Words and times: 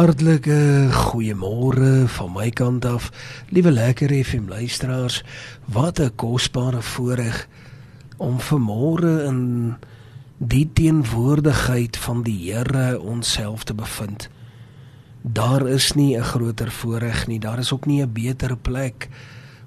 Hartlike 0.00 0.88
goeiemôre 0.96 2.06
van 2.08 2.30
my 2.32 2.46
kant 2.56 2.86
af. 2.88 3.10
Liewe 3.52 3.68
lekker 3.70 4.08
FM 4.24 4.48
luisteraars, 4.48 5.20
wat 5.68 6.00
'n 6.00 6.14
kosbare 6.16 6.82
voorreg 6.82 7.48
om 8.16 8.40
vanmôre 8.40 9.28
in 9.28 9.76
die 10.38 10.70
teenwoordigheid 10.72 11.96
van 11.96 12.22
die 12.22 12.52
Here 12.52 13.00
onsself 13.00 13.64
te 13.64 13.74
bevind. 13.74 14.30
Daar 15.22 15.68
is 15.68 15.92
nie 15.92 16.16
'n 16.16 16.24
groter 16.24 16.70
voorreg 16.70 17.26
nie, 17.26 17.40
daar 17.40 17.58
is 17.58 17.72
ook 17.72 17.86
nie 17.86 18.02
'n 18.02 18.12
beter 18.12 18.56
plek 18.56 19.08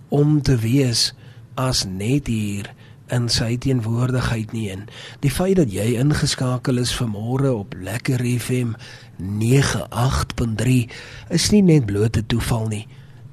om 0.07 0.41
te 0.41 0.57
wees 0.57 1.13
as 1.53 1.85
net 1.85 2.27
hier 2.27 2.73
in 3.13 3.29
sy 3.29 3.57
teenwoordigheid 3.61 4.51
nie 4.55 4.69
in. 4.73 4.87
Die 5.21 5.31
feit 5.31 5.57
dat 5.61 5.71
jy 5.73 5.93
ingeskakel 6.01 6.81
is 6.81 6.93
vanmôre 6.97 7.51
op 7.53 7.75
Lekker 7.77 8.19
FM 8.25 8.73
98.3 9.21 10.89
is 11.29 11.51
nie 11.53 11.61
net 11.61 11.85
blote 11.85 12.25
toeval 12.25 12.67
nie. 12.71 12.87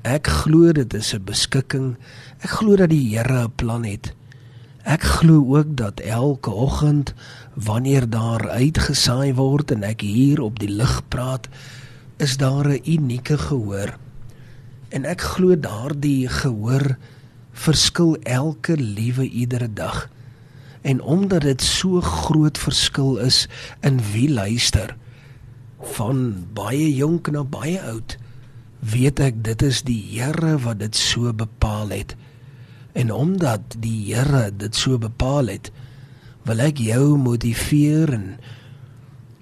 Ek 0.04 0.28
glo 0.44 0.72
dit 0.72 0.94
is 0.94 1.14
'n 1.14 1.24
beskikking. 1.24 1.96
Ek 2.44 2.50
glo 2.60 2.76
dat 2.76 2.90
die 2.90 3.16
Here 3.16 3.44
'n 3.44 3.52
plan 3.56 3.84
het. 3.84 4.14
Ek 4.84 5.02
glo 5.02 5.56
ook 5.56 5.76
dat 5.76 6.00
elke 6.00 6.50
oggend 6.50 7.14
wanneer 7.54 8.08
daar 8.10 8.48
uitgesaai 8.48 9.34
word 9.34 9.70
en 9.70 9.82
ek 9.82 10.00
hier 10.00 10.40
op 10.40 10.58
die 10.58 10.70
lig 10.70 11.02
praat, 11.08 11.48
is 12.16 12.36
daar 12.36 12.68
'n 12.68 12.80
unieke 12.84 13.38
gehoor. 13.38 13.98
En 14.88 15.04
ek 15.04 15.20
glo 15.20 15.58
daardie 15.58 16.28
gehoor 16.28 16.96
verskil 17.52 18.16
elke 18.22 18.76
liewe 18.76 19.28
iedere 19.28 19.72
dag. 19.72 20.08
En 20.82 21.02
omdat 21.02 21.42
dit 21.42 21.62
so 21.62 22.00
groot 22.00 22.58
verskil 22.58 23.16
is 23.16 23.48
in 23.80 24.00
wie 24.12 24.30
luister, 24.30 24.96
van 25.96 26.46
baie 26.52 26.94
jonk 26.94 27.30
na 27.30 27.44
baie 27.44 27.80
oud, 27.82 28.16
weet 28.80 29.20
ek 29.20 29.44
dit 29.44 29.62
is 29.62 29.82
die 29.84 30.00
Here 30.12 30.56
wat 30.64 30.80
dit 30.80 30.96
so 30.96 31.32
bepaal 31.32 31.92
het. 31.92 32.16
En 32.92 33.12
omdat 33.12 33.76
die 33.78 34.14
Here 34.14 34.50
dit 34.56 34.76
so 34.76 34.98
bepaal 34.98 35.52
het, 35.52 35.70
wil 36.48 36.60
ek 36.64 36.80
jou 36.80 37.16
motiveer 37.20 38.12
en 38.16 38.26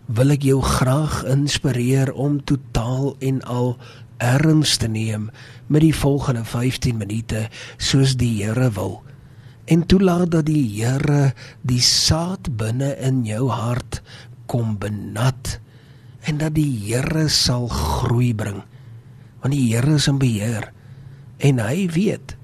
wil 0.09 0.35
ek 0.35 0.47
jou 0.49 0.59
graag 0.65 1.21
inspireer 1.29 2.13
om 2.13 2.41
totaal 2.45 3.15
en 3.23 3.43
al 3.45 3.77
erns 4.19 4.77
te 4.81 4.89
neem 4.91 5.29
met 5.69 5.85
die 5.85 5.95
volgende 5.95 6.45
15 6.45 6.97
minute 6.97 7.47
soos 7.77 8.17
die 8.17 8.43
Here 8.43 8.71
wil. 8.77 9.03
En 9.69 9.85
toelaat 9.87 10.33
dat 10.33 10.47
die 10.49 10.65
Here 10.81 11.33
die 11.63 11.81
saad 11.85 12.49
binne 12.57 12.95
in 12.97 13.23
jou 13.29 13.49
hart 13.53 14.01
kom 14.49 14.79
benat 14.81 15.59
en 16.29 16.41
dat 16.41 16.57
die 16.57 16.73
Here 16.89 17.29
sal 17.29 17.69
groei 17.69 18.33
bring. 18.35 18.63
Want 19.45 19.55
die 19.55 19.69
Here 19.71 19.95
is 20.01 20.09
in 20.09 20.19
beheer 20.19 20.73
en 21.39 21.61
hy 21.63 21.87
weet 21.95 22.35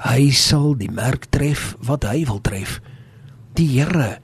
hy 0.00 0.30
sal 0.32 0.72
die 0.80 0.88
merk 0.92 1.26
tref 1.34 1.74
wat 1.84 2.06
hy 2.08 2.22
wil 2.28 2.40
tref. 2.44 2.78
Die 3.58 3.68
Here 3.74 4.20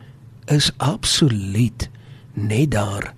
is 0.52 0.70
absoluut 0.78 1.88
net 2.36 2.70
daar. 2.76 3.12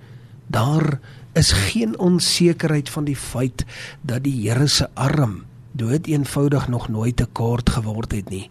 Daar 0.49 0.99
is 1.39 1.53
geen 1.53 1.99
onsekerheid 1.99 2.91
van 2.91 3.07
die 3.07 3.17
feit 3.17 3.65
dat 4.03 4.25
die 4.27 4.35
Here 4.43 4.67
se 4.67 4.89
arm 4.95 5.45
dood 5.79 6.07
eenvoudig 6.07 6.69
nog 6.69 6.89
nooit 6.89 7.17
te 7.17 7.27
kort 7.27 7.71
geword 7.71 8.13
het 8.13 8.31
nie. 8.31 8.51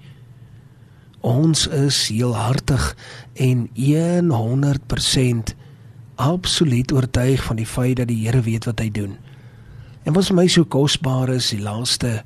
Ons 1.20 1.68
is 1.68 2.08
heelhartig 2.08 2.96
en 3.34 3.68
100% 4.32 5.56
absoluut 6.16 6.92
oortuig 6.92 7.44
van 7.44 7.60
die 7.60 7.68
feit 7.68 7.98
dat 8.00 8.08
die 8.08 8.24
Here 8.26 8.42
weet 8.42 8.66
wat 8.66 8.80
hy 8.80 8.90
doen. 8.92 9.18
En 10.08 10.16
wat 10.16 10.30
vir 10.32 10.40
my 10.40 10.48
so 10.48 10.64
kosbaar 10.64 11.34
is, 11.36 11.52
die 11.52 11.62
laaste 11.62 12.22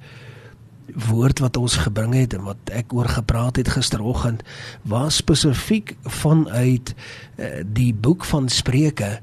woord 1.07 1.39
wat 1.41 1.57
ons 1.57 1.79
gebring 1.81 2.13
het 2.13 2.35
en 2.37 2.43
wat 2.45 2.71
ek 2.75 2.93
oor 2.93 3.07
gepraat 3.09 3.57
het 3.57 3.71
gisteroggend 3.71 4.43
was 4.83 5.21
spesifiek 5.21 5.95
vanuit 6.03 6.93
uh, 6.93 7.63
die 7.65 7.93
boek 7.93 8.25
van 8.27 8.49
Spreuke 8.51 9.19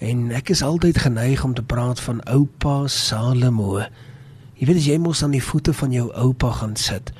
En 0.00 0.30
ek 0.32 0.48
is 0.54 0.62
altyd 0.64 0.96
geneig 1.04 1.42
om 1.44 1.52
te 1.52 1.62
praat 1.62 2.00
van 2.00 2.22
oupa 2.24 2.86
Salomo. 2.88 3.82
Jy 4.56 4.64
weet 4.70 4.78
as 4.80 4.86
jy 4.88 4.96
mos 4.96 5.20
aan 5.20 5.34
die 5.36 5.44
voete 5.44 5.74
van 5.76 5.92
jou 5.92 6.06
oupa 6.16 6.54
gaan 6.56 6.72
sit, 6.80 7.12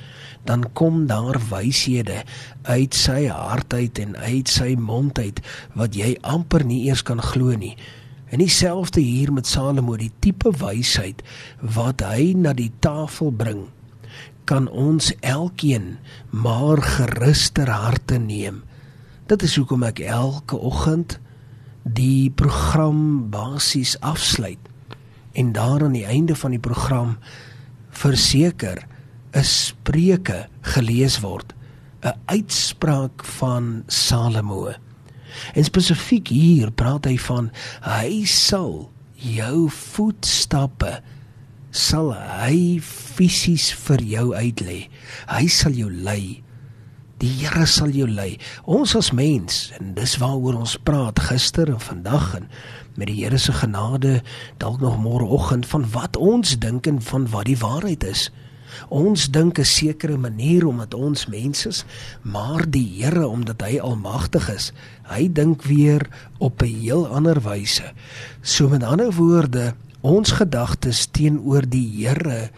dan 0.48 0.64
kom 0.72 1.02
daar 1.10 1.36
wyshede 1.50 2.22
uit 2.64 2.96
sy 2.96 3.26
hart 3.28 3.76
uit 3.76 4.00
en 4.00 4.16
uit 4.16 4.48
sy 4.48 4.70
mond 4.80 5.20
uit 5.20 5.44
wat 5.76 5.92
jy 5.92 6.14
amper 6.24 6.64
nie 6.64 6.86
eers 6.88 7.04
kan 7.04 7.20
glo 7.20 7.52
nie. 7.52 7.74
En 8.32 8.40
dieselfde 8.40 9.04
hier 9.04 9.28
met 9.28 9.44
Salomo, 9.44 10.00
die 10.00 10.12
tipe 10.24 10.48
wysheid 10.48 11.20
wat 11.60 12.00
hy 12.00 12.32
na 12.32 12.56
die 12.56 12.72
tafel 12.80 13.28
bring, 13.28 13.66
kan 14.48 14.72
ons 14.72 15.12
elkeen 15.20 15.98
maar 16.32 16.80
geruster 16.80 17.68
harte 17.68 18.16
neem. 18.16 18.62
Dit 19.28 19.44
is 19.44 19.60
hoekom 19.60 19.84
ek 19.84 20.00
elke 20.00 20.56
oggend 20.56 21.20
die 21.82 22.30
program 22.30 23.30
basies 23.30 23.96
afsluit 24.00 24.58
en 25.32 25.52
daar 25.52 25.84
aan 25.84 25.96
die 25.96 26.06
einde 26.06 26.36
van 26.36 26.50
die 26.50 26.62
program 26.62 27.18
verseker 27.90 28.86
'n 29.32 29.44
spreuke 29.44 30.48
gelees 30.60 31.20
word 31.20 31.54
'n 32.02 32.18
uitspraak 32.26 33.24
van 33.24 33.82
Salomo. 33.86 34.72
En 35.54 35.64
spesifiek 35.64 36.28
hier 36.28 36.70
praat 36.70 37.04
hy 37.04 37.18
van 37.18 37.50
hy 37.82 38.24
sal 38.24 38.90
jou 39.14 39.68
voetstappe 39.70 41.00
sal 41.70 42.10
hy 42.14 42.80
fisies 42.82 43.70
vir 43.86 44.02
jou 44.02 44.26
uitlê 44.34 44.88
hy 45.30 45.46
sal 45.46 45.76
jou 45.76 45.90
lei 45.90 46.42
Die 47.20 47.28
Here 47.36 47.66
sal 47.68 47.90
jou 47.92 48.06
lei. 48.08 48.38
Ons 48.64 48.94
as 48.96 49.10
mens 49.12 49.66
en 49.76 49.92
dis 49.96 50.14
waaroor 50.22 50.62
ons 50.62 50.78
praat 50.88 51.18
gister 51.20 51.68
en 51.68 51.82
vandag 51.82 52.30
en 52.38 52.46
met 52.96 53.10
die 53.10 53.18
Here 53.18 53.36
se 53.38 53.52
genade 53.52 54.22
dalk 54.62 54.80
nog 54.80 54.96
môreoggend 55.02 55.68
van 55.68 55.84
wat 55.92 56.16
ons 56.16 56.56
dink 56.62 56.88
en 56.88 57.02
van 57.04 57.28
wat 57.28 57.50
die 57.50 57.58
waarheid 57.60 58.08
is. 58.08 58.30
Ons 58.88 59.28
dink 59.28 59.58
'n 59.60 59.68
sekere 59.68 60.16
manier 60.16 60.66
omdat 60.66 60.94
ons 60.94 61.26
mens 61.26 61.66
is, 61.66 61.84
maar 62.22 62.64
die 62.70 62.88
Here 63.02 63.28
omdat 63.28 63.60
hy 63.62 63.78
almagtig 63.78 64.48
is, 64.48 64.72
hy 65.04 65.28
dink 65.28 65.62
weer 65.62 66.08
op 66.38 66.62
'n 66.62 66.72
heel 66.80 67.06
ander 67.06 67.40
wyse. 67.40 67.92
So 68.42 68.68
met 68.68 68.82
ander 68.82 69.12
woorde, 69.12 69.74
ons 70.00 70.32
gedagtes 70.32 71.06
teenoor 71.06 71.68
die 71.68 72.06
Here 72.06 72.50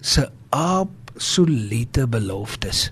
se 0.00 0.30
aap 0.50 1.03
absolute 1.14 2.08
beloftes. 2.08 2.90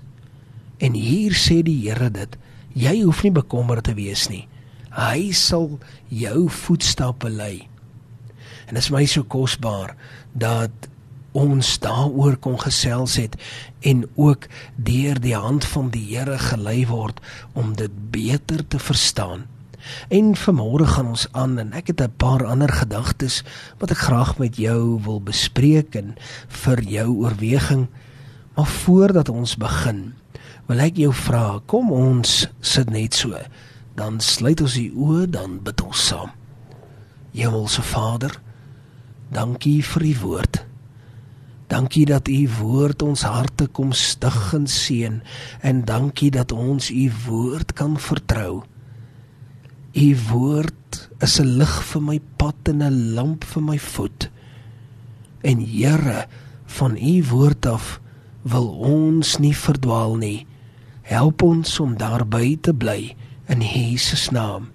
En 0.77 0.95
hier 0.95 1.35
sê 1.35 1.61
die 1.63 1.81
Here 1.83 2.09
dit: 2.11 2.37
Jy 2.73 3.03
hoef 3.03 3.23
nie 3.23 3.33
bekommerd 3.35 3.83
te 3.83 3.95
wees 3.97 4.29
nie. 4.31 4.47
Hy 4.93 5.31
sal 5.35 5.79
jou 6.07 6.47
voetstappe 6.49 7.29
lei. 7.29 7.67
En 8.67 8.75
dit 8.77 8.83
is 8.83 8.91
my 8.93 9.03
so 9.09 9.23
kosbaar 9.27 9.95
dat 10.31 10.87
ons 11.33 11.79
daaroor 11.81 12.37
kon 12.37 12.59
gesels 12.61 13.17
het 13.17 13.35
en 13.81 14.05
ook 14.15 14.45
deur 14.77 15.19
die 15.19 15.35
hand 15.35 15.65
van 15.65 15.89
die 15.91 16.05
Here 16.13 16.37
gelei 16.39 16.85
word 16.87 17.19
om 17.57 17.73
dit 17.75 17.91
beter 18.13 18.63
te 18.67 18.79
verstaan. 18.79 19.49
En 20.13 20.31
vanmôre 20.39 20.87
gaan 20.87 21.11
ons 21.11 21.25
aan 21.35 21.57
en 21.59 21.73
ek 21.75 21.91
het 21.91 22.01
'n 22.01 22.15
paar 22.17 22.45
ander 22.45 22.71
gedagtes 22.71 23.43
wat 23.79 23.91
ek 23.91 24.07
graag 24.07 24.37
met 24.37 24.55
jou 24.55 25.01
wil 25.03 25.19
bespreek 25.19 25.95
en 25.95 26.15
vir 26.47 26.79
jou 26.81 27.09
oorweging 27.25 27.89
Maar 28.55 28.67
voordat 28.67 29.29
ons 29.29 29.55
begin, 29.57 30.13
wil 30.69 30.81
ek 30.83 30.99
jou 31.01 31.13
vra, 31.13 31.59
kom 31.65 31.91
ons 31.91 32.43
sit 32.61 32.91
net 32.93 33.17
so. 33.17 33.37
Dan 33.97 34.19
sluit 34.21 34.61
ons 34.61 34.75
die 34.77 34.91
oë, 34.93 35.25
dan 35.33 35.57
bid 35.65 35.81
ons 35.85 36.07
saam. 36.09 36.31
Hemelse 37.33 37.81
Vader, 37.81 38.35
dankie 39.33 39.81
vir 39.85 40.05
u 40.05 40.13
woord. 40.21 40.61
Dankie 41.73 42.05
dat 42.05 42.29
u 42.29 42.41
woord 42.59 43.01
ons 43.01 43.23
harte 43.25 43.65
kom 43.73 43.95
stig 43.97 44.53
en 44.53 44.67
seën 44.69 45.15
en 45.65 45.81
dankie 45.87 46.29
dat 46.33 46.51
ons 46.53 46.91
u 46.93 47.07
woord 47.25 47.73
kan 47.73 47.97
vertrou. 47.97 48.61
U 49.93 50.07
woord 50.29 51.09
is 51.25 51.39
'n 51.39 51.57
lig 51.57 51.73
vir 51.89 52.01
my 52.01 52.19
pad 52.37 52.69
en 52.69 52.83
'n 52.83 53.13
lamp 53.15 53.43
vir 53.43 53.63
my 53.63 53.79
voet. 53.79 54.29
En 55.41 55.59
Here, 55.59 56.27
van 56.65 56.97
u 56.97 57.23
woord 57.23 57.65
af 57.65 58.02
wil 58.43 58.67
ons 58.79 59.37
nie 59.39 59.55
verdwaal 59.55 60.15
nie. 60.19 60.45
Help 61.07 61.43
ons 61.43 61.79
om 61.79 61.95
daarby 61.99 62.57
te 62.61 62.73
bly 62.73 63.15
in 63.51 63.63
Jesus 63.63 64.29
naam. 64.31 64.69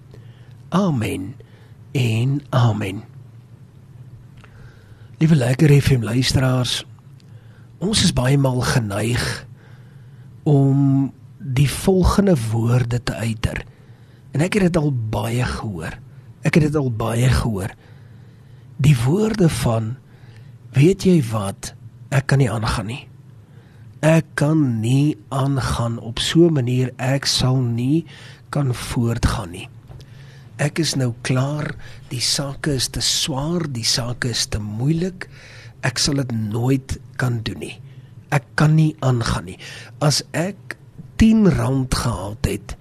Amen. 0.69 1.35
En 1.91 2.41
amen. 2.49 3.03
Liewe 5.17 5.35
lekker 5.35 5.81
FM 5.81 6.05
luisteraars, 6.05 6.85
ons 7.77 8.03
is 8.03 8.13
baie 8.13 8.37
maal 8.37 8.61
geneig 8.61 9.25
om 10.47 11.09
die 11.39 11.69
volgende 11.69 12.37
woorde 12.51 13.03
te 13.03 13.13
uiter. 13.13 13.65
En 14.31 14.45
ek 14.45 14.59
het 14.59 14.69
dit 14.69 14.77
al 14.77 14.93
baie 14.93 15.43
gehoor. 15.43 15.97
Ek 16.45 16.55
het 16.55 16.69
dit 16.69 16.75
al 16.75 16.91
baie 16.91 17.27
gehoor. 17.29 17.73
Die 18.77 18.95
woorde 19.03 19.49
van 19.49 19.95
weet 20.71 21.03
jy 21.03 21.19
wat? 21.31 21.73
Ek 22.13 22.29
kan 22.29 22.39
nie 22.39 22.51
aangaan 22.51 22.87
nie. 22.87 23.08
Ek 23.99 24.23
kan 24.39 24.79
nie 24.79 25.17
aangaan 25.27 25.97
op 25.99 26.19
so 26.23 26.47
'n 26.47 26.53
manier 26.53 26.93
ek 26.95 27.25
sal 27.25 27.59
nie 27.59 28.05
kan 28.49 28.73
voortgaan 28.73 29.51
nie. 29.51 29.67
Ek 30.57 30.79
is 30.79 30.95
nou 30.95 31.13
klaar, 31.21 31.75
die 32.07 32.21
sake 32.21 32.71
is 32.71 32.87
te 32.87 33.01
swaar, 33.01 33.67
die 33.67 33.83
sake 33.83 34.29
is 34.29 34.45
te 34.47 34.59
moeilik. 34.59 35.27
Ek 35.83 35.97
sal 35.99 36.15
dit 36.15 36.31
nooit 36.31 36.97
kan 37.17 37.41
doen 37.43 37.59
nie. 37.59 37.79
Ek 38.31 38.43
kan 38.55 38.75
nie 38.75 38.95
aangaan 39.01 39.45
nie. 39.45 39.59
As 39.99 40.23
ek 40.31 40.77
10 41.17 41.49
rand 41.49 41.93
gehad 41.93 42.45
het 42.45 42.75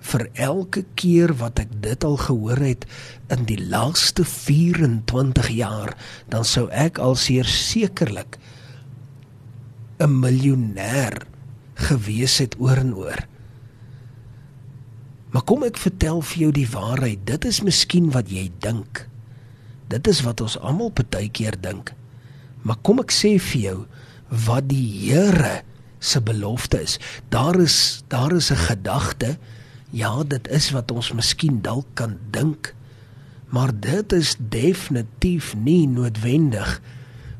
vir 0.00 0.28
elke 0.34 0.84
keer 0.94 1.32
wat 1.32 1.58
ek 1.58 1.68
dit 1.80 2.04
al 2.04 2.16
gehoor 2.16 2.56
het 2.56 2.84
in 3.30 3.44
die 3.44 3.68
laaste 3.68 4.24
24 4.24 5.48
jaar, 5.48 5.96
dan 6.28 6.44
sou 6.44 6.68
ek 6.68 6.98
al 6.98 7.14
seer 7.14 7.44
sekerlik 7.44 8.38
'n 10.00 10.20
miljonair 10.20 11.26
gewees 11.74 12.38
het 12.40 12.56
oor 12.58 12.80
en 12.80 12.94
oor. 12.96 13.26
Maar 15.30 15.44
kom 15.46 15.62
ek 15.62 15.78
vertel 15.78 16.22
vir 16.32 16.38
jou 16.38 16.52
die 16.52 16.68
waarheid. 16.68 17.20
Dit 17.28 17.44
is 17.44 17.60
miskien 17.62 18.10
wat 18.10 18.30
jy 18.32 18.48
dink. 18.64 19.06
Dit 19.92 20.08
is 20.08 20.22
wat 20.26 20.40
ons 20.40 20.58
almal 20.58 20.92
baie 20.92 21.28
keer 21.28 21.54
dink. 21.60 21.92
Maar 22.62 22.80
kom 22.82 23.00
ek 23.00 23.12
sê 23.12 23.36
vir 23.38 23.60
jou 23.60 23.78
wat 24.46 24.68
die 24.68 25.10
Here 25.10 25.62
se 26.00 26.20
belofte 26.20 26.80
is. 26.80 26.98
Daar 27.28 27.60
is 27.60 28.02
daar 28.08 28.32
is 28.32 28.50
'n 28.50 28.56
gedagte. 28.56 29.38
Ja, 29.90 30.22
dit 30.24 30.48
is 30.48 30.70
wat 30.70 30.90
ons 30.90 31.12
miskien 31.12 31.62
dalk 31.62 31.86
kan 31.94 32.18
dink. 32.30 32.74
Maar 33.48 33.80
dit 33.80 34.12
is 34.12 34.36
definitief 34.38 35.54
nie 35.56 35.86
noodwendig 35.86 36.80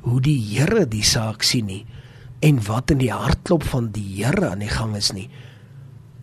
hoe 0.01 0.21
die 0.21 0.39
Here 0.39 0.89
die 0.89 1.05
saak 1.05 1.43
sien 1.43 1.67
nie 1.67 1.87
en 2.41 2.59
wat 2.67 2.91
in 2.91 3.03
die 3.03 3.13
hartklop 3.13 3.65
van 3.69 3.91
die 3.95 4.07
Here 4.23 4.51
aan 4.51 4.65
die 4.65 4.73
gang 4.73 4.97
is 4.97 5.13
nie 5.13 5.29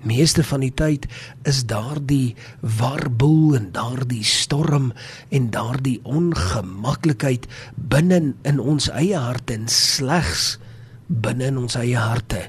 meeste 0.08 0.44
van 0.46 0.64
die 0.64 0.74
tyd 0.74 1.08
is 1.48 1.64
daardie 1.70 2.36
warboel 2.80 3.58
en 3.58 3.72
daardie 3.76 4.24
storm 4.28 4.92
en 5.34 5.50
daardie 5.54 5.98
ongemaklikheid 6.06 7.48
binne 7.76 8.22
in 8.48 8.62
ons 8.62 8.90
eie 8.94 9.18
harte 9.18 9.58
en 9.58 9.68
slegs 9.72 10.58
binne 11.08 11.48
in 11.48 11.58
ons 11.62 11.78
eie 11.80 11.98
harte. 11.98 12.48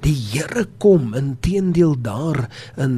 Die 0.00 0.16
Here 0.16 0.64
kom 0.80 1.12
intedeel 1.12 1.92
daar 2.00 2.46
in 2.80 2.94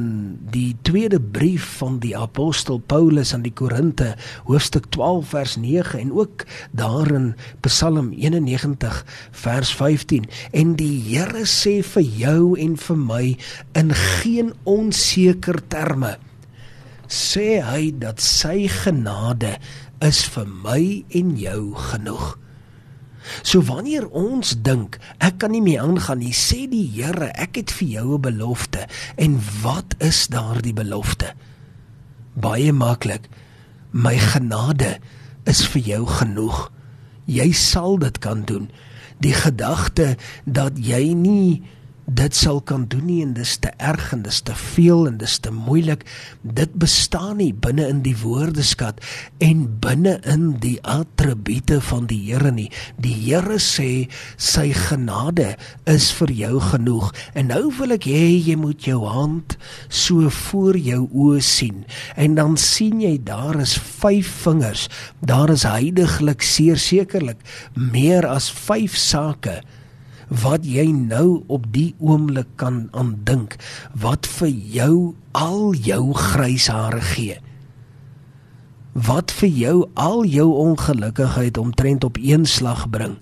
die 0.53 0.71
tweede 0.87 1.19
brief 1.19 1.65
van 1.81 1.97
die 1.99 2.13
apostel 2.15 2.79
Paulus 2.79 3.33
aan 3.35 3.43
die 3.43 3.51
Korinte 3.51 4.13
hoofstuk 4.47 4.87
12 4.95 5.33
vers 5.33 5.55
9 5.59 5.99
en 5.99 6.13
ook 6.15 6.45
daar 6.71 7.11
in 7.11 7.33
Psalm 7.67 8.13
91 8.15 9.01
vers 9.31 9.73
15 9.75 10.29
en 10.51 10.75
die 10.79 10.95
Here 11.09 11.43
sê 11.43 11.81
vir 11.83 12.07
jou 12.23 12.53
en 12.55 12.77
vir 12.79 13.01
my 13.09 13.23
in 13.83 13.91
geen 13.99 14.53
onseker 14.63 15.59
terme 15.67 16.15
sê 17.11 17.59
hy 17.61 17.91
dat 17.99 18.23
sy 18.23 18.63
genade 18.71 19.57
is 20.03 20.23
vir 20.33 20.47
my 20.63 21.03
en 21.19 21.35
jou 21.37 21.73
genoeg. 21.91 22.37
So 23.41 23.61
wanneer 23.61 24.07
ons 24.09 24.55
dink 24.61 24.99
ek 25.23 25.39
kan 25.43 25.51
nie 25.51 25.61
meer 25.63 25.83
aangaan 25.83 26.19
nie, 26.23 26.33
sê 26.33 26.67
die 26.69 26.85
Here, 26.93 27.31
ek 27.33 27.55
het 27.61 27.71
vir 27.71 27.87
jou 27.87 28.07
'n 28.17 28.21
belofte. 28.21 28.87
En 29.15 29.39
wat 29.61 29.95
is 29.99 30.27
daardie 30.27 30.73
belofte? 30.73 31.33
Baie 32.33 32.73
maklik. 32.73 33.29
My 33.91 34.17
genade 34.17 34.99
is 35.45 35.65
vir 35.67 35.81
jou 35.81 36.05
genoeg. 36.05 36.71
Jy 37.25 37.51
sal 37.51 37.97
dit 37.97 38.17
kan 38.19 38.43
doen. 38.43 38.69
Die 39.19 39.33
gedagte 39.33 40.17
dat 40.45 40.73
jy 40.75 41.13
nie 41.13 41.63
dit 42.05 42.35
sal 42.35 42.59
kan 42.61 42.85
doen 42.91 43.05
nie 43.07 43.21
en 43.23 43.33
dis 43.37 43.55
te 43.63 43.69
erg 43.79 44.09
en 44.15 44.23
dis 44.25 44.39
te 44.43 44.53
veel 44.57 45.05
en 45.07 45.17
dis 45.21 45.35
te 45.39 45.51
moeilik. 45.55 46.03
Dit 46.41 46.75
bestaan 46.79 47.37
nie 47.39 47.53
binne 47.53 47.85
in 47.87 48.01
die 48.03 48.15
woordeskat 48.19 48.99
en 49.43 49.65
binne 49.83 50.17
in 50.29 50.57
die 50.63 50.77
attribute 50.83 51.79
van 51.89 52.07
die 52.11 52.19
Here 52.23 52.51
nie. 52.51 52.69
Die 52.99 53.13
Here 53.25 53.59
sê 53.61 54.07
sy 54.37 54.69
genade 54.75 55.53
is 55.89 56.09
vir 56.17 56.33
jou 56.35 56.59
genoeg. 56.71 57.11
En 57.39 57.51
nou 57.53 57.67
wil 57.79 57.95
ek 57.95 58.07
hê 58.09 58.25
jy 58.35 58.57
moet 58.59 58.83
jou 58.87 59.01
hand 59.07 59.57
so 59.87 60.29
voor 60.47 60.79
jou 60.79 61.05
oë 61.07 61.43
sien. 61.43 61.83
En 62.19 62.35
dan 62.39 62.57
sien 62.59 63.01
jy 63.03 63.15
daar 63.23 63.59
is 63.63 63.77
vyf 63.77 64.29
vingers. 64.43 64.89
Daar 65.23 65.53
is 65.53 65.67
heiliglik 65.67 66.43
sekerlik 66.43 67.39
meer 67.75 68.27
as 68.27 68.49
vyf 68.51 68.97
sake 68.99 69.61
wat 70.41 70.65
jy 70.65 70.87
nou 70.89 71.43
op 71.47 71.69
die 71.73 71.93
oomblik 71.99 72.49
kan 72.55 72.87
aandink 72.91 73.57
wat 73.93 74.25
vir 74.25 74.49
jou 74.49 74.93
al 75.37 75.73
jou 75.77 76.13
grys 76.17 76.67
hare 76.73 77.01
gee 77.13 77.37
wat 78.93 79.33
vir 79.33 79.49
jou 79.49 79.77
al 79.97 80.23
jou 80.29 80.47
ongelukkigheid 80.53 81.57
omtrent 81.57 82.03
op 82.03 82.17
een 82.21 82.45
slag 82.45 82.85
bring. 82.89 83.17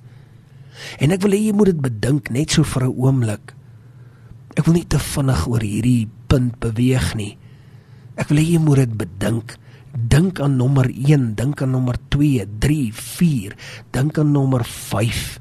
En 0.99 1.11
ek 1.15 1.23
wil 1.23 1.35
hê 1.35 1.39
jy 1.47 1.55
moet 1.55 1.71
dit 1.71 1.81
bedink 1.81 2.29
net 2.29 2.51
so 2.51 2.63
vir 2.63 2.83
'n 2.87 2.95
oomblik. 2.95 3.55
Ek 4.55 4.65
wil 4.65 4.73
nie 4.73 4.87
te 4.87 4.99
vinnig 4.99 5.47
oor 5.47 5.61
hierdie 5.61 6.09
punt 6.27 6.59
beweeg 6.59 7.15
nie. 7.15 7.37
Ek 8.15 8.27
wil 8.27 8.37
hê 8.37 8.51
jy 8.51 8.59
moet 8.59 8.77
dit 8.77 8.97
bedink. 8.97 9.57
Dink 9.93 10.39
aan 10.39 10.57
nommer 10.57 10.89
1 10.89 11.35
dink 11.35 11.61
aan 11.61 11.71
nommer 11.71 11.95
2 12.09 12.47
3 12.59 12.91
4 12.93 13.55
dink 13.91 14.17
aan 14.17 14.31
nommer 14.31 14.63
5 14.63 15.39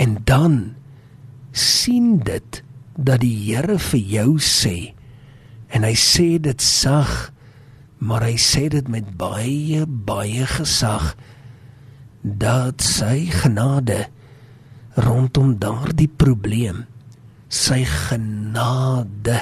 En 0.00 0.16
dan 0.24 0.54
sien 1.52 2.18
dit 2.24 2.62
dat 2.96 3.20
die 3.20 3.34
Here 3.50 3.76
vir 3.90 4.00
jou 4.00 4.30
sê 4.40 4.94
en 5.70 5.84
hy 5.86 5.94
sê 5.98 6.38
dit 6.42 6.62
sag 6.62 7.30
maar 8.00 8.24
hy 8.24 8.36
sê 8.40 8.68
dit 8.72 8.86
met 8.88 9.06
baie 9.20 9.84
baie 9.86 10.46
gesag 10.48 11.12
dat 12.22 12.82
sy 12.84 13.28
genade 13.32 14.06
rondom 14.96 15.54
daardie 15.60 16.08
probleem 16.08 16.84
sy 17.50 17.82
genade 17.88 19.36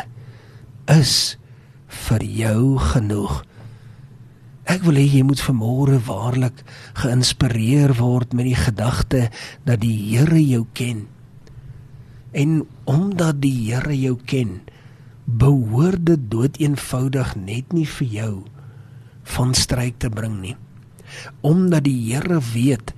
is 0.90 1.14
vir 2.08 2.24
jou 2.24 2.62
genoeg 2.92 3.42
Ek 4.68 4.82
wil 4.84 4.98
hê 5.00 5.06
jy 5.08 5.22
moet 5.24 5.40
vanmôre 5.40 5.96
waarlik 6.04 6.58
geïnspireer 7.00 7.94
word 7.96 8.34
met 8.36 8.44
die 8.50 8.58
gedagte 8.58 9.20
dat 9.64 9.80
die 9.80 9.96
Here 10.10 10.40
jou 10.44 10.66
ken. 10.76 11.06
En 12.36 12.66
omdat 12.84 13.40
die 13.40 13.54
Here 13.70 13.96
jou 13.96 14.18
ken, 14.28 14.58
behoort 15.24 16.04
dit 16.10 16.28
doeteenvoudig 16.28 17.32
net 17.40 17.72
nie 17.72 17.86
vir 17.88 18.12
jou 18.12 18.34
van 19.38 19.56
stryk 19.56 19.96
te 20.04 20.12
bring 20.12 20.36
nie. 20.42 20.54
Omdat 21.40 21.88
die 21.88 21.96
Here 22.10 22.36
weet 22.52 22.92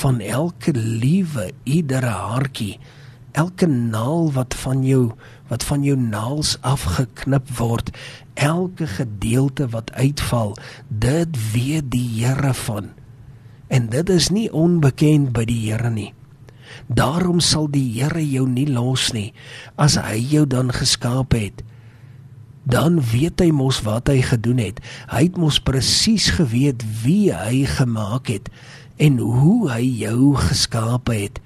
van 0.00 0.20
elke 0.24 0.72
liewe, 0.72 1.50
iedere 1.68 2.16
haartjie, 2.16 2.78
elke 3.36 3.68
naal 3.68 4.32
wat 4.32 4.56
van 4.64 4.80
jou 4.84 5.10
wat 5.52 5.64
van 5.68 5.84
jou 5.84 5.98
naels 6.00 6.56
afgeknip 6.64 7.50
word, 7.58 7.90
elke 8.40 8.86
gedeelte 8.88 9.68
wat 9.68 9.92
uitval, 9.92 10.56
dit 10.88 11.36
weet 11.52 11.90
die 11.92 12.08
Here 12.22 12.54
van. 12.56 12.88
En 13.68 13.90
dit 13.92 14.08
is 14.08 14.30
nie 14.32 14.48
onbekend 14.48 15.34
by 15.36 15.44
die 15.48 15.60
Here 15.66 15.92
nie. 15.92 16.14
Daarom 16.88 17.40
sal 17.44 17.68
die 17.68 17.84
Here 17.98 18.22
jou 18.24 18.46
nie 18.48 18.66
los 18.70 19.10
nie 19.12 19.34
as 19.76 19.98
hy 20.00 20.16
jou 20.32 20.46
dan 20.48 20.72
geskaap 20.72 21.36
het. 21.36 21.60
Dan 22.64 23.00
weet 23.12 23.42
hy 23.42 23.50
mos 23.52 23.82
wat 23.84 24.08
hy 24.08 24.22
gedoen 24.24 24.60
het. 24.62 24.80
Hy 25.12 25.26
het 25.26 25.36
mos 25.36 25.60
presies 25.60 26.30
geweet 26.38 26.84
wie 27.02 27.32
hy 27.34 27.66
gemaak 27.68 28.32
het 28.32 28.48
en 28.96 29.18
hoe 29.20 29.68
hy 29.68 29.84
jou 30.06 30.32
geskaap 30.38 31.12
het. 31.12 31.42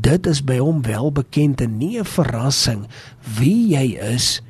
Dit 0.00 0.26
is 0.26 0.40
by 0.44 0.56
hom 0.62 0.80
wel 0.86 1.10
bekend 1.12 1.60
en 1.60 1.76
nie 1.76 1.98
'n 1.98 2.04
verrassing 2.04 2.86
wie 3.36 3.74
jy 3.76 3.98
is, 4.14 4.40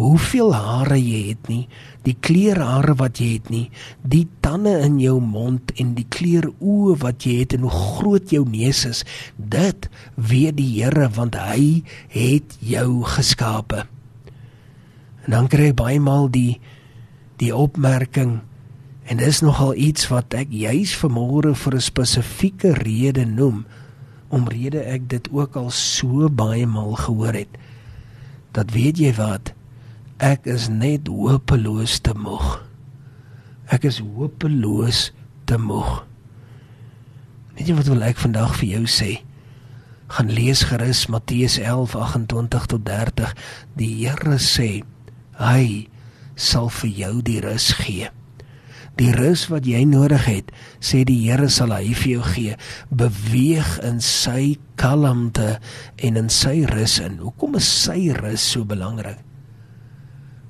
hoeveel 0.00 0.54
hare 0.54 0.96
jy 0.96 1.28
het 1.28 1.48
nie, 1.48 1.68
die 2.02 2.16
kleur 2.20 2.58
hare 2.58 2.94
wat 2.96 3.20
jy 3.20 3.32
het 3.36 3.50
nie, 3.52 3.70
die 4.02 4.26
tande 4.40 4.72
in 4.80 4.98
jou 5.00 5.18
mond 5.20 5.72
en 5.76 5.94
die 5.94 6.06
kleur 6.08 6.48
oë 6.58 6.96
wat 7.02 7.26
jy 7.26 7.40
het 7.42 7.54
en 7.56 7.66
hoe 7.68 7.70
groot 7.70 8.30
jou 8.30 8.44
neus 8.48 8.84
is. 8.88 9.04
Dit 9.36 9.88
weet 10.16 10.56
die 10.56 10.82
Here 10.82 11.08
want 11.08 11.36
hy 11.36 11.82
het 12.08 12.56
jou 12.60 13.04
geskape. 13.04 13.84
En 15.26 15.36
dan 15.36 15.50
kry 15.52 15.70
jy 15.70 15.74
baie 15.76 16.00
maal 16.00 16.30
die 16.32 16.60
die 17.40 17.52
opmerking 17.56 18.40
en 19.08 19.16
dis 19.16 19.40
nogal 19.40 19.74
iets 19.74 20.08
wat 20.08 20.34
ek 20.34 20.48
juis 20.52 20.92
vanmôre 20.96 21.54
vir 21.54 21.74
'n 21.74 21.80
spesifieke 21.80 22.72
rede 22.74 23.24
noem 23.24 23.64
omrede 24.34 24.82
ek 24.86 25.08
dit 25.10 25.30
ook 25.34 25.56
al 25.58 25.70
so 25.74 26.28
baie 26.30 26.66
maal 26.66 26.94
gehoor 26.98 27.34
het 27.34 27.58
dat 28.56 28.72
weet 28.74 28.98
jy 28.98 29.12
wat 29.18 29.52
ek 30.20 30.46
is 30.50 30.68
net 30.68 31.08
hopeloos 31.08 32.00
te 32.04 32.12
moeg. 32.18 32.60
Ek 33.72 33.86
is 33.88 34.00
hopeloos 34.02 35.10
te 35.48 35.56
moeg. 35.56 36.02
Weet 37.56 37.70
jy 37.70 37.76
wat 37.78 37.90
wil 37.92 38.04
ek 38.04 38.20
vandag 38.20 38.56
vir 38.60 38.72
jou 38.74 38.84
sê? 38.90 39.10
Gaan 40.10 40.32
lees 40.34 40.64
gerus 40.66 41.06
Matteus 41.06 41.56
11:28 41.62 42.66
tot 42.74 42.84
30. 42.84 43.34
Die 43.78 43.92
Here 44.02 44.38
sê 44.42 44.82
hy 45.38 45.88
sal 46.34 46.68
vir 46.68 46.90
jou 46.90 47.14
die 47.22 47.40
rus 47.40 47.70
gee. 47.78 48.10
Die 49.00 49.14
rus 49.16 49.46
wat 49.48 49.64
jy 49.64 49.80
nodig 49.88 50.26
het, 50.28 50.50
sê 50.84 51.06
die 51.08 51.22
Here 51.22 51.48
sal 51.48 51.72
hy 51.72 51.94
vir 51.96 52.10
jou 52.10 52.24
gee. 52.34 52.56
Beweeg 52.92 53.78
in 53.86 54.02
sy 54.04 54.58
kalmte 54.80 55.54
en 56.04 56.18
in 56.20 56.28
sy 56.28 56.66
rus 56.68 56.98
in. 57.00 57.16
Hoekom 57.24 57.56
is 57.56 57.68
sy 57.68 58.10
rus 58.18 58.44
so 58.44 58.68
belangrik? 58.68 59.22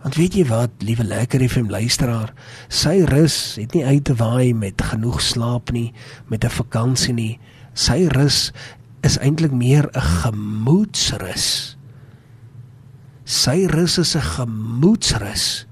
Want 0.00 0.16
weet 0.16 0.35
jy 0.35 0.47
wat, 0.49 0.80
liewe 0.83 1.04
lekker 1.04 1.45
FM 1.45 1.69
luisteraar, 1.71 2.33
sy 2.73 3.04
rus 3.07 3.37
het 3.61 3.76
nie 3.76 3.85
uit 3.85 4.02
te 4.09 4.16
waai 4.19 4.50
met 4.57 4.83
genoeg 4.83 5.21
slaap 5.23 5.71
nie, 5.76 5.92
met 6.26 6.45
'n 6.45 6.50
vakansie 6.50 7.14
nie. 7.14 7.38
Sy 7.75 8.09
rus 8.09 8.50
is 9.04 9.19
eintlik 9.19 9.52
meer 9.52 9.87
'n 9.95 10.00
gemoedsrus. 10.25 11.76
Sy 13.25 13.66
rus 13.71 13.99
is 13.99 14.16
'n 14.16 14.26
gemoedsrus 14.35 15.66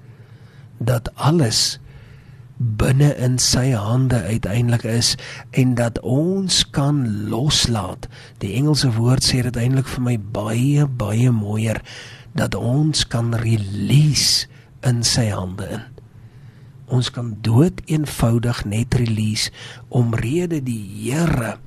dat 0.78 1.08
alles 1.16 1.80
binne 2.58 3.12
in 3.22 3.38
sy 3.38 3.70
hande 3.70 4.18
uiteindelik 4.26 4.84
is 4.90 5.14
en 5.50 5.74
dat 5.78 6.00
ons 6.02 6.64
kan 6.74 7.04
loslaat. 7.30 8.08
Die 8.42 8.56
Engelse 8.58 8.90
woord 8.98 9.22
sê 9.24 9.44
dit 9.46 9.56
eintlik 9.56 9.86
vir 9.86 10.04
my 10.04 10.16
baie 10.18 10.86
baie 10.86 11.30
mooier 11.30 11.78
dat 12.34 12.54
ons 12.58 13.06
kan 13.06 13.30
release 13.38 14.48
in 14.86 15.04
sy 15.06 15.28
hande 15.30 15.68
in. 15.78 15.86
Ons 16.88 17.10
kan 17.12 17.34
dood 17.44 17.82
eenvoudig 17.86 18.64
net 18.64 18.94
release 18.96 19.52
omrede 19.88 20.62
die 20.64 20.82
Here 20.98 21.58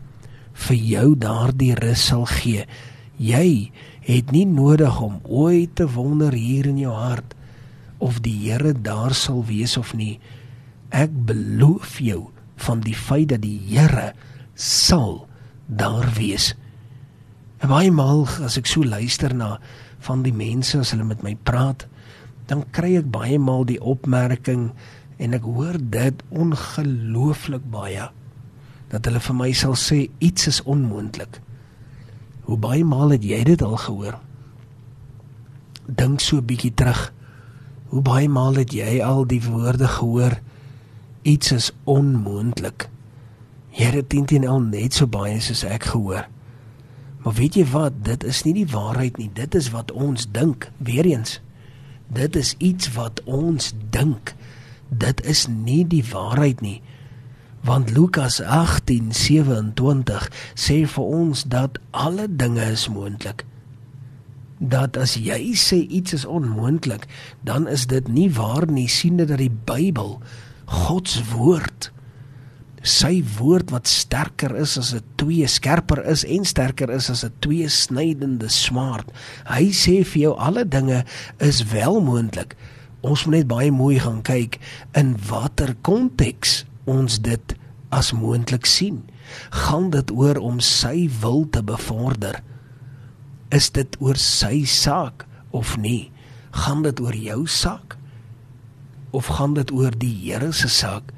vir 0.68 0.78
jou 0.78 1.08
daardie 1.16 1.76
rus 1.78 2.08
sal 2.10 2.26
gee. 2.30 2.66
Jy 3.22 3.72
het 4.08 4.32
nie 4.34 4.48
nodig 4.50 4.98
om 5.02 5.20
ooit 5.24 5.76
te 5.78 5.88
wonder 5.94 6.34
hier 6.34 6.68
in 6.68 6.82
jou 6.82 6.94
hart 6.96 7.36
of 8.02 8.20
die 8.26 8.36
Here 8.50 8.74
daar 8.74 9.14
sal 9.14 9.46
wees 9.46 9.78
of 9.78 9.94
nie. 9.94 10.18
Ek 10.92 11.12
beloof 11.26 12.00
jou 12.04 12.28
van 12.68 12.84
die 12.84 12.96
feit 12.96 13.32
dat 13.32 13.42
die 13.46 13.58
Here 13.72 14.12
sal 14.56 15.26
daar 15.66 16.10
wees. 16.18 16.52
En 17.64 17.72
baie 17.72 17.92
maal 17.94 18.26
as 18.44 18.58
ek 18.60 18.68
so 18.68 18.84
luister 18.84 19.34
na 19.34 19.56
van 20.04 20.24
die 20.26 20.36
mense 20.36 20.80
as 20.82 20.92
hulle 20.92 21.06
met 21.08 21.24
my 21.24 21.36
praat, 21.48 21.86
dan 22.50 22.66
kry 22.76 22.98
ek 23.00 23.12
baie 23.14 23.40
maal 23.40 23.64
die 23.70 23.80
opmerking 23.80 24.72
en 25.22 25.38
ek 25.38 25.46
hoor 25.46 25.78
dit 25.78 26.24
ongelooflik 26.34 27.64
baie 27.72 28.10
dat 28.92 29.08
hulle 29.08 29.22
vir 29.24 29.38
my 29.38 29.52
sal 29.56 29.78
sê 29.80 30.04
iets 30.20 30.50
is 30.52 30.60
onmoontlik. 30.68 31.40
Hoe 32.50 32.58
baie 32.60 32.84
maal 32.84 33.14
het 33.16 33.24
jy 33.24 33.40
dit 33.48 33.62
al 33.64 33.78
gehoor? 33.80 34.18
Dink 35.88 36.20
so 36.20 36.38
'n 36.38 36.46
bietjie 36.46 36.74
terug. 36.76 37.14
Hoe 37.94 38.02
baie 38.02 38.28
maal 38.28 38.56
het 38.60 38.74
jy 38.74 39.00
al 39.00 39.24
die 39.26 39.42
woorde 39.42 39.88
gehoor 39.88 40.42
iets 41.22 41.52
is 41.52 41.72
onmoontlik? 41.84 42.90
Het 43.70 44.10
dit 44.10 44.48
al 44.48 44.60
net 44.60 44.94
so 44.94 45.08
baie 45.08 45.40
soos 45.40 45.64
ek 45.64 45.84
gehoor. 45.94 46.28
Maar 47.22 47.34
weet 47.34 47.56
jy 47.56 47.66
wat, 47.70 47.94
dit 48.04 48.24
is 48.24 48.44
nie 48.44 48.54
die 48.54 48.68
waarheid 48.68 49.18
nie. 49.18 49.30
Dit 49.34 49.56
is 49.56 49.70
wat 49.70 49.92
ons 49.92 50.28
dink. 50.32 50.72
Weereens. 50.78 51.40
Dit 52.08 52.36
is 52.36 52.56
iets 52.58 52.94
wat 52.98 53.22
ons 53.24 53.74
dink. 53.90 54.34
Dit 54.90 55.22
is 55.26 55.48
nie 55.48 55.88
die 55.88 56.04
waarheid 56.12 56.62
nie. 56.62 56.82
Want 57.62 57.92
Lukas 57.94 58.42
18:27 58.42 60.28
sê 60.54 60.86
vir 60.88 61.04
ons 61.04 61.44
dat 61.44 61.80
alle 61.92 62.26
dinge 62.36 62.66
is 62.72 62.88
moontlik. 62.90 63.46
Dat 64.58 64.98
as 64.98 65.14
jy 65.14 65.54
sê 65.54 65.88
iets 65.88 66.14
is 66.14 66.26
onmoontlik, 66.26 67.08
dan 67.42 67.68
is 67.68 67.88
dit 67.88 68.08
nie 68.08 68.32
waar 68.34 68.72
nie. 68.72 68.88
sien 68.88 69.18
dit 69.18 69.28
dat 69.28 69.38
die 69.38 69.52
Bybel 69.66 70.22
God 70.72 71.08
se 71.12 71.24
woord 71.36 71.92
sy 72.82 73.20
woord 73.38 73.70
wat 73.70 73.86
sterker 73.86 74.56
is 74.58 74.74
as 74.78 74.94
'n 74.94 75.04
twee 75.16 75.48
skerper 75.48 76.02
is 76.06 76.26
en 76.26 76.46
sterker 76.46 76.90
is 76.90 77.10
as 77.10 77.24
'n 77.24 77.34
twee 77.40 77.70
snydende 77.70 78.50
swaard. 78.50 79.12
Hy 79.46 79.70
sê 79.70 80.04
vir 80.04 80.22
jou 80.22 80.36
alle 80.38 80.66
dinge 80.66 81.06
is 81.40 81.64
wel 81.64 82.02
moontlik. 82.02 82.56
Ons 83.02 83.26
moet 83.26 83.36
net 83.36 83.48
baie 83.48 83.72
mooi 83.72 84.00
gaan 84.00 84.22
kyk 84.22 84.60
in 84.94 85.16
watter 85.30 85.76
konteks 85.82 86.66
ons 86.86 87.20
dit 87.20 87.56
as 87.92 88.12
moontlik 88.14 88.66
sien. 88.66 89.04
Gaan 89.52 89.90
dit 89.90 90.12
oor 90.12 90.38
om 90.38 90.60
sy 90.60 91.10
wil 91.22 91.48
te 91.50 91.64
bevorder? 91.64 92.42
Is 93.52 93.70
dit 93.70 93.98
oor 94.00 94.18
sy 94.18 94.66
saak 94.66 95.26
of 95.52 95.78
nie? 95.78 96.12
Gaan 96.52 96.82
dit 96.82 97.00
oor 97.00 97.16
jou 97.16 97.48
saak? 97.48 97.98
Of 99.12 99.28
gaan 99.38 99.54
dit 99.54 99.72
oor 99.72 99.96
die 99.98 100.14
Here 100.24 100.52
se 100.52 100.70
saak? 100.72 101.12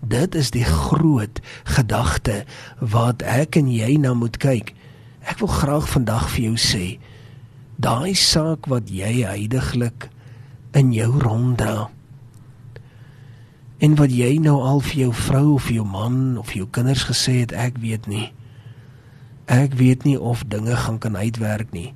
Dit 0.00 0.34
is 0.34 0.50
die 0.54 0.64
groot 0.64 1.40
gedagte 1.64 2.44
wat 2.80 3.22
ek 3.22 3.58
en 3.58 3.68
jy 3.72 3.96
nou 4.00 4.14
moet 4.14 4.38
kyk. 4.40 4.72
Ek 5.28 5.42
wil 5.42 5.52
graag 5.52 5.88
vandag 5.90 6.28
vir 6.32 6.50
jou 6.50 6.56
sê, 6.56 6.86
daai 7.76 8.14
saak 8.14 8.66
wat 8.70 8.88
jy 8.90 9.20
heidaglik 9.26 10.08
in 10.76 10.92
jou 10.94 11.10
ronddra 11.20 11.88
en 13.78 13.94
wat 13.98 14.10
jy 14.10 14.38
nou 14.42 14.58
al 14.66 14.80
vir 14.82 15.04
jou 15.04 15.12
vrou 15.14 15.46
of 15.54 15.68
jou 15.70 15.84
man 15.86 16.38
of 16.40 16.50
jou 16.56 16.66
kinders 16.74 17.04
gesê 17.06 17.42
het, 17.44 17.54
ek 17.54 17.78
weet 17.82 18.08
nie. 18.10 18.32
Ek 19.46 19.76
weet 19.78 20.02
nie 20.04 20.18
of 20.18 20.42
dinge 20.50 20.74
gaan 20.76 20.98
kan 20.98 21.16
uitwerk 21.16 21.70
nie. 21.72 21.92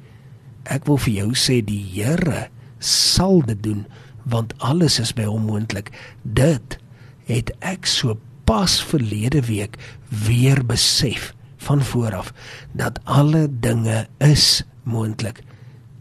Ek 0.71 0.87
wil 0.87 1.01
vir 1.03 1.15
jou 1.25 1.33
sê 1.35 1.59
die 1.67 1.83
Here 1.83 2.47
sal 2.83 3.43
dit 3.47 3.59
doen 3.62 3.83
want 4.25 4.55
alles 4.59 4.99
is 4.99 5.12
by 5.12 5.26
hom 5.29 5.47
moontlik. 5.49 5.91
Dit 6.23 6.79
het 7.26 7.52
ek 7.61 7.87
so 7.87 8.19
pas 8.45 8.83
verlede 8.83 9.43
week 9.47 9.79
weer 10.09 10.61
besef 10.67 11.33
van 11.62 11.83
vooraf 11.83 12.33
dat 12.73 12.99
alle 13.05 13.47
dinge 13.61 14.07
is 14.19 14.64
moontlik. 14.83 15.43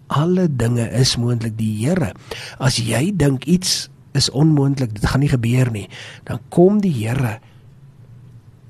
Alle 0.07 0.47
dinge 0.49 0.89
is 0.89 1.15
moontlik 1.15 1.57
die 1.57 1.85
Here. 1.85 2.11
As 2.57 2.81
jy 2.81 3.11
dink 3.15 3.45
iets 3.45 3.89
is 4.11 4.29
onmoontlik, 4.29 4.93
dit 4.97 5.05
gaan 5.07 5.23
nie 5.23 5.31
gebeur 5.31 5.71
nie, 5.71 5.87
dan 6.27 6.41
kom 6.49 6.81
die 6.83 6.91
Here 6.91 7.39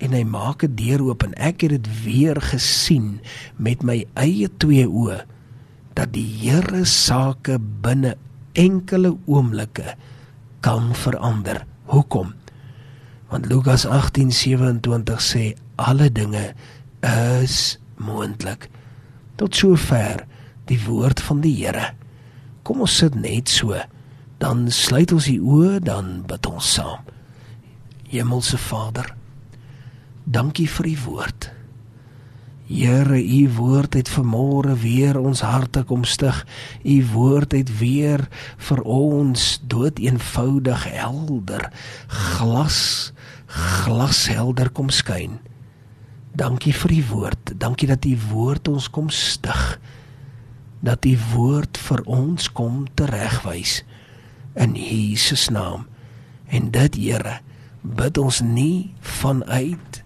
en 0.02 0.16
hy 0.18 0.24
maak 0.26 0.64
'n 0.66 0.76
deur 0.76 1.02
oop 1.06 1.24
en 1.24 1.34
ek 1.38 1.62
het 1.62 1.78
dit 1.78 1.88
weer 2.04 2.38
gesien 2.42 3.22
met 3.58 3.84
my 3.84 4.06
eie 4.18 4.50
twee 4.58 4.88
oë 4.90 5.22
dat 5.94 6.14
die 6.14 6.26
Here 6.42 6.86
sake 6.86 7.60
binne 7.60 8.18
enkele 8.54 9.16
oomblikke 9.26 9.96
kan 10.60 10.96
verander. 10.96 11.66
Hoekom? 11.86 12.34
Want 13.30 13.46
Lukas 13.46 13.86
18:27 13.86 15.20
sê 15.20 15.54
alle 15.76 16.12
dinge 16.12 16.54
is 17.02 17.80
moontlik. 17.96 18.70
Tot 19.36 19.56
sover 19.56 20.26
die 20.66 20.80
woord 20.86 21.22
van 21.22 21.42
die 21.42 21.56
Here. 21.56 21.94
Kom 22.64 22.82
ons 22.82 22.98
sit 22.98 23.16
net 23.16 23.50
so. 23.50 23.76
Dan 24.38 24.72
sluit 24.72 25.12
ons 25.12 25.26
die 25.26 25.40
oë, 25.40 25.80
dan 25.80 26.24
bid 26.28 26.46
ons 26.46 26.74
saam. 26.74 27.06
Hemelse 28.10 28.58
Vader, 28.58 29.16
dankie 30.24 30.68
vir 30.70 30.88
u 30.88 30.96
woord. 31.06 31.52
Here, 32.72 33.20
u 33.20 33.50
woord 33.58 33.94
het 34.00 34.10
vanmôre 34.10 34.78
weer 34.80 35.18
ons 35.20 35.42
harte 35.44 35.84
kom 35.84 36.06
stig. 36.08 36.38
U 36.88 36.98
woord 37.12 37.52
het 37.52 37.68
weer 37.82 38.24
vir 38.58 38.82
ons 38.88 39.60
dood 39.68 40.00
eenvoudig 40.00 40.86
helder 40.88 41.68
glas 42.08 43.12
glashelder 43.52 44.72
kom 44.72 44.88
skyn. 44.90 45.42
Dankie 46.32 46.72
vir 46.72 46.94
u 46.96 47.02
woord. 47.10 47.52
Dankie 47.60 47.90
dat 47.92 48.06
u 48.08 48.16
woord 48.32 48.72
ons 48.72 48.88
kom 48.90 49.10
stig. 49.12 49.80
Dat 50.80 51.06
u 51.06 51.18
woord 51.34 51.78
vir 51.78 52.04
ons 52.08 52.48
kom 52.56 52.86
teregwys 52.96 53.82
in 54.56 54.80
Jesus 54.80 55.50
naam. 55.52 55.90
En 56.48 56.72
dit 56.72 56.96
Here, 56.96 57.42
bid 57.82 58.18
ons 58.18 58.40
nie 58.42 58.94
vanuit 59.00 60.01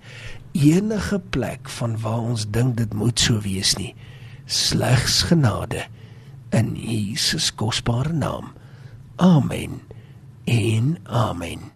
enige 0.55 1.19
plek 1.19 1.69
van 1.69 2.00
waar 2.00 2.24
ons 2.31 2.47
dink 2.50 2.77
dit 2.79 2.93
moet 2.93 3.19
so 3.19 3.39
wees 3.43 3.75
nie. 3.75 3.91
Slegs 4.45 5.21
genade 5.27 5.85
in 6.55 6.75
Jesus 6.79 7.51
kosbare 7.55 8.13
naam. 8.13 8.53
Amen. 9.15 9.81
En 10.45 10.97
amen. 11.03 11.75